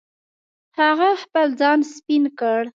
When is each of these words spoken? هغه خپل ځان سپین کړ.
هغه 0.79 1.09
خپل 1.23 1.47
ځان 1.59 1.79
سپین 1.93 2.23
کړ. 2.39 2.61